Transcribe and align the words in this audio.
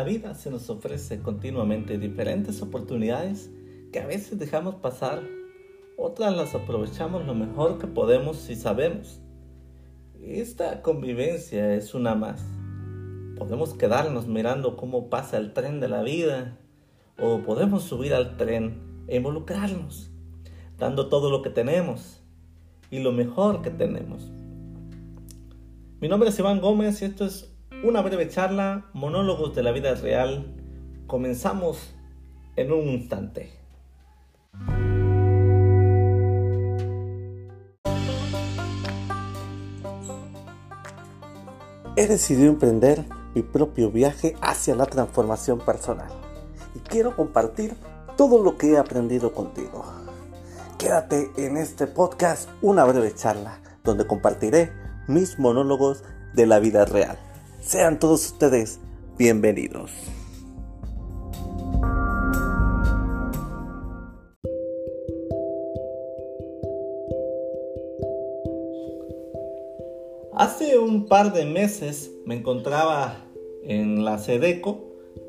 la 0.00 0.06
vida 0.06 0.32
se 0.32 0.50
nos 0.50 0.70
ofrece 0.70 1.20
continuamente 1.20 1.98
diferentes 1.98 2.62
oportunidades 2.62 3.50
que 3.92 4.00
a 4.00 4.06
veces 4.06 4.38
dejamos 4.38 4.76
pasar, 4.76 5.22
otras 5.98 6.34
las 6.34 6.54
aprovechamos 6.54 7.26
lo 7.26 7.34
mejor 7.34 7.76
que 7.76 7.86
podemos 7.86 8.38
si 8.38 8.56
sabemos. 8.56 9.20
Esta 10.22 10.80
convivencia 10.80 11.74
es 11.74 11.92
una 11.92 12.14
más. 12.14 12.40
Podemos 13.36 13.74
quedarnos 13.74 14.26
mirando 14.26 14.78
cómo 14.78 15.10
pasa 15.10 15.36
el 15.36 15.52
tren 15.52 15.80
de 15.80 15.88
la 15.88 16.02
vida 16.02 16.56
o 17.18 17.40
podemos 17.40 17.82
subir 17.82 18.14
al 18.14 18.38
tren 18.38 19.04
e 19.06 19.16
involucrarnos, 19.16 20.10
dando 20.78 21.10
todo 21.10 21.28
lo 21.28 21.42
que 21.42 21.50
tenemos 21.50 22.22
y 22.90 23.00
lo 23.00 23.12
mejor 23.12 23.60
que 23.60 23.68
tenemos. 23.68 24.32
Mi 26.00 26.08
nombre 26.08 26.30
es 26.30 26.38
Iván 26.38 26.62
Gómez 26.62 27.02
y 27.02 27.04
esto 27.04 27.26
es 27.26 27.49
una 27.82 28.02
breve 28.02 28.28
charla, 28.28 28.84
monólogos 28.92 29.54
de 29.54 29.62
la 29.62 29.72
vida 29.72 29.94
real. 29.94 30.54
Comenzamos 31.06 31.94
en 32.56 32.72
un 32.72 32.88
instante. 32.88 33.58
He 41.96 42.06
decidido 42.06 42.48
emprender 42.48 43.04
mi 43.34 43.42
propio 43.42 43.90
viaje 43.90 44.36
hacia 44.40 44.74
la 44.74 44.86
transformación 44.86 45.58
personal 45.58 46.10
y 46.74 46.80
quiero 46.80 47.16
compartir 47.16 47.74
todo 48.16 48.42
lo 48.42 48.56
que 48.56 48.72
he 48.72 48.78
aprendido 48.78 49.32
contigo. 49.32 49.84
Quédate 50.78 51.30
en 51.36 51.56
este 51.56 51.86
podcast, 51.86 52.48
una 52.62 52.84
breve 52.84 53.14
charla, 53.14 53.60
donde 53.84 54.06
compartiré 54.06 54.72
mis 55.08 55.38
monólogos 55.38 56.04
de 56.34 56.46
la 56.46 56.58
vida 56.58 56.84
real. 56.84 57.29
Sean 57.60 57.98
todos 57.98 58.24
ustedes 58.24 58.80
bienvenidos. 59.18 59.90
Hace 70.32 70.78
un 70.78 71.06
par 71.06 71.34
de 71.34 71.44
meses 71.44 72.10
me 72.24 72.36
encontraba 72.36 73.26
en 73.62 74.06
la 74.06 74.18
Sedeco. 74.18 74.80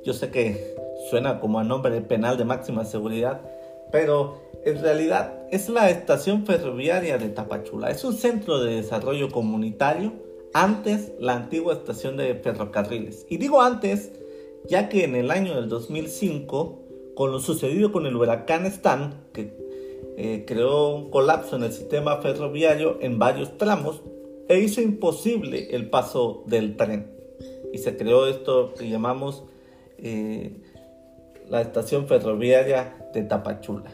Yo 0.06 0.14
sé 0.14 0.32
que 0.32 0.74
suena 1.10 1.42
como 1.42 1.60
a 1.60 1.66
nombre 1.66 2.00
penal 2.00 2.38
de 2.38 2.46
máxima 2.46 2.86
seguridad, 2.86 3.42
pero 3.92 4.42
en 4.64 4.82
realidad 4.82 5.34
es 5.52 5.68
la 5.68 5.90
estación 5.90 6.46
ferroviaria 6.46 7.18
de 7.18 7.28
Tapachula. 7.28 7.92
Es 7.92 8.06
un 8.06 8.14
centro 8.14 8.64
de 8.64 8.78
desarrollo 8.78 9.30
comunitario 9.30 10.31
antes 10.54 11.14
la 11.20 11.36
antigua 11.36 11.74
estación 11.74 12.18
de 12.18 12.36
ferrocarriles. 12.36 13.26
Y 13.30 13.38
digo 13.38 13.62
antes, 13.62 14.12
ya 14.68 14.90
que 14.90 15.04
en 15.04 15.16
el 15.16 15.32
año 15.32 15.56
del 15.56 15.70
2005, 15.70 16.80
con 17.16 17.32
lo 17.32 17.40
sucedido 17.40 17.92
con 17.92 18.06
el 18.06 18.16
huracán 18.16 18.66
Stan, 18.66 19.26
que 19.34 19.56
eh, 20.18 20.44
creó 20.46 20.96
un 20.96 21.10
colapso 21.10 21.56
en 21.56 21.64
el 21.64 21.72
sistema 21.72 22.18
ferroviario 22.18 22.98
en 23.02 23.18
varios 23.18 23.58
tramos 23.58 24.02
e 24.50 24.60
hizo 24.60 24.82
imposible 24.82 25.70
el 25.76 25.90
paso 25.90 26.44
del 26.48 26.76
tren. 26.76 27.12
Y 27.74 27.78
se 27.78 27.96
creó 27.96 28.28
esto 28.28 28.74
que 28.74 28.90
llamamos 28.90 29.44
eh, 29.98 30.62
la 31.48 31.62
estación 31.62 32.08
ferroviaria 32.08 33.10
de 33.14 33.24
Tapachula. 33.24 33.92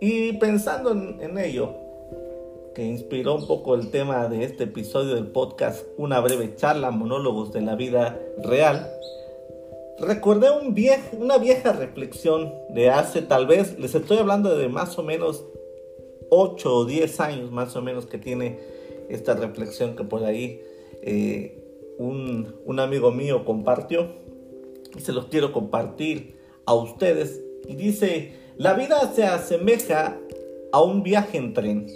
Y 0.00 0.32
pensando 0.34 0.90
en 0.90 1.38
ello, 1.38 1.83
que 2.74 2.84
inspiró 2.84 3.36
un 3.36 3.46
poco 3.46 3.74
el 3.74 3.90
tema 3.90 4.28
de 4.28 4.44
este 4.44 4.64
episodio 4.64 5.14
del 5.14 5.28
podcast 5.28 5.86
Una 5.96 6.20
breve 6.20 6.56
charla, 6.56 6.90
monólogos 6.90 7.52
de 7.52 7.60
la 7.60 7.76
vida 7.76 8.20
real, 8.42 8.90
recordé 9.98 10.50
un 10.50 10.74
una 11.20 11.38
vieja 11.38 11.72
reflexión 11.72 12.52
de 12.70 12.90
hace 12.90 13.22
tal 13.22 13.46
vez, 13.46 13.78
les 13.78 13.94
estoy 13.94 14.18
hablando 14.18 14.56
de 14.56 14.68
más 14.68 14.98
o 14.98 15.04
menos 15.04 15.44
8 16.30 16.74
o 16.74 16.84
10 16.84 17.20
años 17.20 17.52
más 17.52 17.76
o 17.76 17.82
menos 17.82 18.06
que 18.06 18.18
tiene 18.18 18.58
esta 19.08 19.34
reflexión 19.34 19.94
que 19.94 20.02
por 20.02 20.24
ahí 20.24 20.60
eh, 21.02 21.62
un, 21.98 22.56
un 22.64 22.80
amigo 22.80 23.12
mío 23.12 23.44
compartió. 23.44 24.08
Y 24.96 25.00
se 25.00 25.12
los 25.12 25.26
quiero 25.26 25.52
compartir 25.52 26.36
a 26.66 26.74
ustedes. 26.74 27.42
Y 27.68 27.74
dice, 27.74 28.32
la 28.56 28.74
vida 28.74 29.12
se 29.12 29.24
asemeja 29.24 30.18
a 30.72 30.82
un 30.82 31.02
viaje 31.02 31.36
en 31.36 31.52
tren 31.52 31.86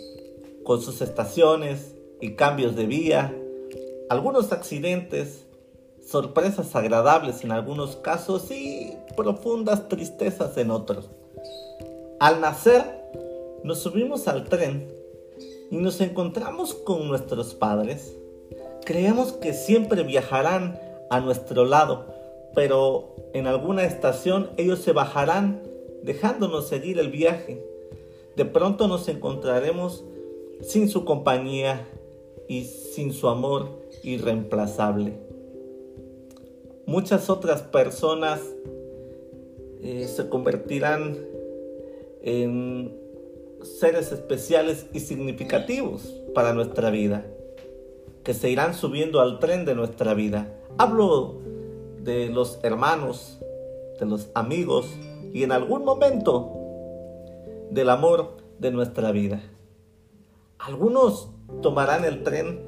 con 0.69 0.83
sus 0.83 1.01
estaciones 1.01 1.95
y 2.21 2.33
cambios 2.33 2.77
de 2.77 2.85
vía, 2.85 3.35
algunos 4.11 4.53
accidentes, 4.53 5.47
sorpresas 6.07 6.77
agradables 6.77 7.43
en 7.43 7.53
algunos 7.53 7.97
casos 7.97 8.51
y 8.51 8.93
profundas 9.17 9.89
tristezas 9.89 10.59
en 10.59 10.71
otros. 10.71 11.09
Al 12.21 12.43
nacer, 12.43 12.85
nos 13.65 13.79
subimos 13.79 14.29
al 14.29 14.45
tren 14.45 14.93
y 15.71 15.79
nos 15.79 16.03
encontramos 16.03 16.75
con 16.75 17.09
nuestros 17.09 17.55
padres. 17.55 18.15
Creemos 18.85 19.33
que 19.33 19.55
siempre 19.55 20.03
viajarán 20.03 20.79
a 21.09 21.21
nuestro 21.21 21.65
lado, 21.65 22.05
pero 22.55 23.17
en 23.33 23.47
alguna 23.47 23.85
estación 23.85 24.51
ellos 24.59 24.81
se 24.81 24.93
bajarán 24.93 25.63
dejándonos 26.03 26.69
seguir 26.69 26.99
el 26.99 27.09
viaje. 27.09 27.65
De 28.37 28.45
pronto 28.45 28.87
nos 28.87 29.09
encontraremos 29.09 30.05
sin 30.61 30.89
su 30.89 31.05
compañía 31.05 31.87
y 32.49 32.65
sin 32.65 33.13
su 33.13 33.29
amor 33.29 33.81
irreemplazable. 34.03 35.19
Muchas 36.87 37.29
otras 37.29 37.63
personas 37.63 38.41
eh, 39.83 40.07
se 40.09 40.29
convertirán 40.29 41.19
en 42.23 42.97
seres 43.63 44.13
especiales 44.13 44.87
y 44.93 45.01
significativos 45.01 46.15
para 46.35 46.53
nuestra 46.53 46.91
vida, 46.91 47.27
que 48.25 48.35
se 48.35 48.51
irán 48.51 48.75
subiendo 48.75 49.21
al 49.21 49.39
tren 49.39 49.65
de 49.65 49.75
nuestra 49.75 50.15
vida. 50.15 50.55
Hablo 50.79 51.41
de 52.03 52.29
los 52.29 52.59
hermanos, 52.63 53.39
de 54.01 54.07
los 54.07 54.29
amigos 54.35 54.89
y 55.33 55.43
en 55.43 55.53
algún 55.53 55.85
momento 55.85 56.53
del 57.71 57.91
amor 57.91 58.37
de 58.59 58.71
nuestra 58.71 59.13
vida. 59.13 59.43
Algunos 60.59 61.31
tomarán 61.63 62.05
el 62.05 62.23
tren 62.23 62.61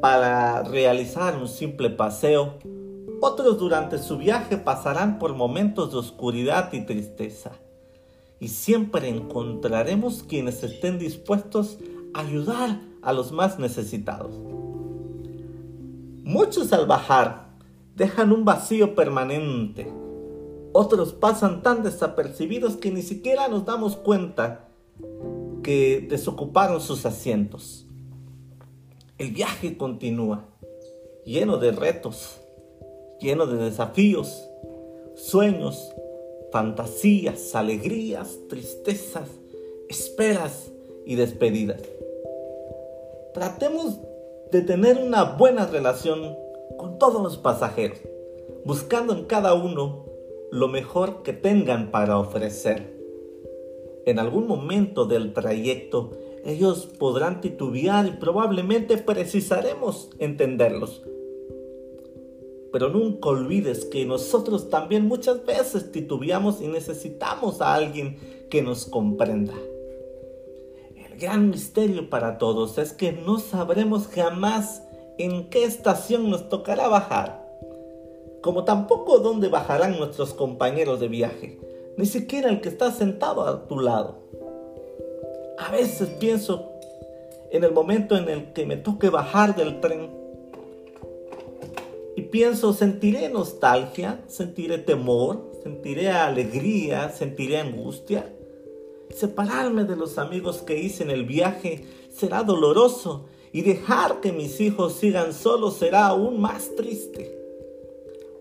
para 0.00 0.62
realizar 0.62 1.36
un 1.36 1.48
simple 1.48 1.90
paseo, 1.90 2.58
otros 3.20 3.58
durante 3.58 3.98
su 3.98 4.18
viaje 4.18 4.58
pasarán 4.58 5.18
por 5.18 5.34
momentos 5.34 5.92
de 5.92 5.98
oscuridad 5.98 6.72
y 6.72 6.80
tristeza. 6.82 7.52
Y 8.40 8.48
siempre 8.48 9.08
encontraremos 9.08 10.22
quienes 10.22 10.62
estén 10.62 10.98
dispuestos 10.98 11.78
a 12.12 12.20
ayudar 12.20 12.80
a 13.02 13.12
los 13.12 13.32
más 13.32 13.58
necesitados. 13.58 14.38
Muchos 16.22 16.72
al 16.72 16.86
bajar 16.86 17.48
dejan 17.94 18.32
un 18.32 18.44
vacío 18.44 18.94
permanente. 18.94 19.92
Otros 20.72 21.12
pasan 21.12 21.62
tan 21.62 21.82
desapercibidos 21.82 22.76
que 22.76 22.90
ni 22.90 23.02
siquiera 23.02 23.48
nos 23.48 23.64
damos 23.64 23.96
cuenta 23.96 24.68
que 25.64 26.06
desocuparon 26.08 26.80
sus 26.80 27.04
asientos. 27.04 27.86
El 29.18 29.32
viaje 29.32 29.76
continúa, 29.76 30.46
lleno 31.24 31.56
de 31.56 31.72
retos, 31.72 32.40
lleno 33.20 33.46
de 33.46 33.56
desafíos, 33.56 34.48
sueños, 35.16 35.92
fantasías, 36.52 37.56
alegrías, 37.56 38.38
tristezas, 38.48 39.28
esperas 39.88 40.70
y 41.04 41.16
despedidas. 41.16 41.82
Tratemos 43.32 43.98
de 44.52 44.62
tener 44.62 44.98
una 44.98 45.24
buena 45.24 45.66
relación 45.66 46.36
con 46.76 46.98
todos 46.98 47.20
los 47.20 47.38
pasajeros, 47.38 47.98
buscando 48.64 49.12
en 49.12 49.24
cada 49.24 49.54
uno 49.54 50.04
lo 50.52 50.68
mejor 50.68 51.24
que 51.24 51.32
tengan 51.32 51.90
para 51.90 52.18
ofrecer 52.18 52.93
en 54.06 54.18
algún 54.18 54.46
momento 54.46 55.06
del 55.06 55.32
trayecto 55.32 56.12
ellos 56.44 56.86
podrán 56.98 57.40
titubear 57.40 58.06
y 58.06 58.10
probablemente 58.12 58.98
precisaremos 58.98 60.10
entenderlos. 60.18 61.02
Pero 62.70 62.90
nunca 62.90 63.30
olvides 63.30 63.86
que 63.86 64.04
nosotros 64.04 64.68
también 64.68 65.06
muchas 65.06 65.46
veces 65.46 65.90
titubeamos 65.90 66.60
y 66.60 66.66
necesitamos 66.66 67.62
a 67.62 67.74
alguien 67.74 68.18
que 68.50 68.62
nos 68.62 68.84
comprenda. 68.84 69.54
El 70.96 71.18
gran 71.18 71.48
misterio 71.48 72.10
para 72.10 72.36
todos 72.36 72.76
es 72.76 72.92
que 72.92 73.12
no 73.12 73.38
sabremos 73.38 74.08
jamás 74.08 74.82
en 75.16 75.48
qué 75.48 75.64
estación 75.64 76.28
nos 76.28 76.48
tocará 76.50 76.88
bajar, 76.88 77.42
como 78.42 78.64
tampoco 78.64 79.20
dónde 79.20 79.48
bajarán 79.48 79.96
nuestros 79.98 80.34
compañeros 80.34 81.00
de 81.00 81.08
viaje 81.08 81.73
ni 81.96 82.06
siquiera 82.06 82.50
el 82.50 82.60
que 82.60 82.68
está 82.68 82.92
sentado 82.92 83.42
a 83.42 83.66
tu 83.66 83.78
lado. 83.78 84.18
A 85.58 85.70
veces 85.70 86.08
pienso 86.20 86.70
en 87.50 87.64
el 87.64 87.72
momento 87.72 88.16
en 88.16 88.28
el 88.28 88.52
que 88.52 88.66
me 88.66 88.76
toque 88.76 89.10
bajar 89.10 89.54
del 89.54 89.80
tren, 89.80 90.24
y 92.16 92.22
pienso, 92.22 92.72
sentiré 92.72 93.28
nostalgia, 93.28 94.20
sentiré 94.28 94.78
temor, 94.78 95.50
sentiré 95.62 96.10
alegría, 96.10 97.10
sentiré 97.10 97.58
angustia. 97.58 98.32
Separarme 99.10 99.84
de 99.84 99.96
los 99.96 100.18
amigos 100.18 100.62
que 100.62 100.78
hice 100.78 101.02
en 101.02 101.10
el 101.10 101.24
viaje 101.24 101.84
será 102.10 102.44
doloroso 102.44 103.26
y 103.52 103.62
dejar 103.62 104.20
que 104.20 104.32
mis 104.32 104.60
hijos 104.60 104.94
sigan 104.94 105.32
solos 105.32 105.76
será 105.76 106.06
aún 106.06 106.40
más 106.40 106.74
triste. 106.76 107.36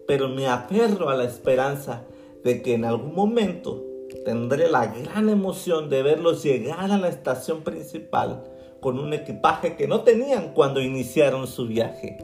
Pero 0.07 0.29
me 0.29 0.47
aferro 0.47 1.09
a 1.09 1.15
la 1.15 1.23
esperanza 1.23 2.05
de 2.43 2.61
que 2.61 2.73
en 2.73 2.85
algún 2.85 3.13
momento 3.13 3.83
tendré 4.25 4.69
la 4.69 4.87
gran 4.87 5.29
emoción 5.29 5.89
de 5.89 6.03
verlos 6.03 6.43
llegar 6.43 6.91
a 6.91 6.97
la 6.97 7.09
estación 7.09 7.63
principal 7.63 8.43
con 8.79 8.99
un 8.99 9.13
equipaje 9.13 9.75
que 9.75 9.87
no 9.87 10.01
tenían 10.01 10.53
cuando 10.53 10.81
iniciaron 10.81 11.47
su 11.47 11.67
viaje. 11.67 12.17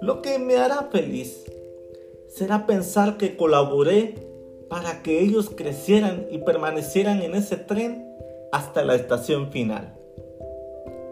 Lo 0.00 0.22
que 0.22 0.38
me 0.38 0.56
hará 0.56 0.88
feliz 0.90 1.44
será 2.28 2.66
pensar 2.66 3.16
que 3.16 3.36
colaboré 3.36 4.14
para 4.68 5.02
que 5.02 5.20
ellos 5.20 5.50
crecieran 5.54 6.26
y 6.30 6.38
permanecieran 6.38 7.22
en 7.22 7.34
ese 7.34 7.56
tren 7.56 8.08
hasta 8.52 8.84
la 8.84 8.94
estación 8.94 9.50
final. 9.52 9.94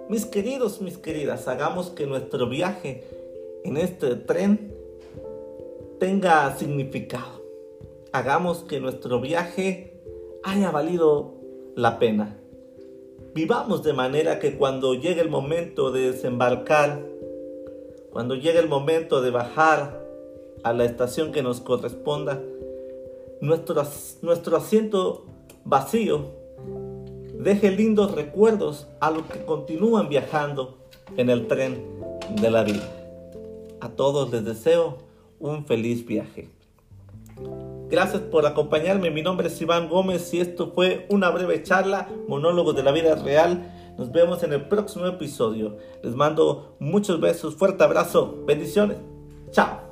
Mis 0.09 0.27
queridos, 0.27 0.81
mis 0.81 0.99
queridas, 0.99 1.47
hagamos 1.49 1.91
que 1.91 2.07
nuestro 2.07 2.49
viaje 2.49 3.05
en 3.65 3.77
este 3.77 4.17
tren 4.17 4.75
tenga 6.01 6.55
significado. 6.57 7.42
Hagamos 8.13 8.59
que 8.59 8.79
nuestro 8.79 9.21
viaje 9.21 9.99
haya 10.43 10.71
valido 10.71 11.35
la 11.75 11.99
pena. 11.99 12.39
Vivamos 13.35 13.83
de 13.83 13.95
manera 13.95 14.39
que 14.39 14.59
cuando 14.59 14.93
llegue 14.93 15.23
el 15.23 15.31
momento 15.31 15.91
de 15.91 16.13
desembarcar, 16.13 17.03
cuando 18.11 18.35
llegue 18.35 18.59
el 18.59 18.69
momento 18.69 19.23
de 19.23 19.31
bajar 19.31 20.05
a 20.63 20.75
la 20.75 20.85
estación 20.85 21.33
que 21.33 21.43
nos 21.43 21.63
corresponda, 21.63 22.43
nuestro, 23.41 23.81
asiento 24.57 25.25
vacío 25.65 26.27
deje 27.39 27.71
lindos 27.71 28.15
recuerdos 28.15 28.89
a 29.01 29.11
los 29.11 29.25
que 29.25 29.43
continúan 29.47 30.11
viajando 30.11 30.77
en 31.17 31.31
el 31.31 31.47
tren 31.47 31.83
de 32.41 32.51
la 32.51 32.63
vida. 32.63 32.87
A 33.81 33.89
todos 33.89 34.31
les 34.31 34.45
deseo 34.45 34.99
un 35.41 35.65
feliz 35.65 36.07
viaje. 36.07 36.51
Gracias 37.93 38.23
por 38.23 38.47
acompañarme. 38.47 39.11
Mi 39.11 39.21
nombre 39.21 39.49
es 39.49 39.61
Iván 39.61 39.91
Gómez 39.91 40.33
y 40.33 40.41
esto 40.41 40.73
fue 40.75 41.05
una 41.11 41.29
breve 41.29 41.63
charla, 41.63 42.09
monólogo 42.27 42.73
de 42.73 42.83
la 42.83 42.91
vida 42.91 43.17
real. 43.17 43.71
Nos 43.99 44.11
vemos 44.11 44.43
en 44.43 44.55
el 44.55 44.67
próximo 44.67 45.05
episodio. 45.05 45.77
Les 46.03 46.15
mando 46.15 46.75
muchos 46.79 47.21
besos, 47.21 47.55
fuerte 47.55 47.85
abrazo, 47.85 48.45
bendiciones. 48.47 48.97
Chao. 49.51 49.92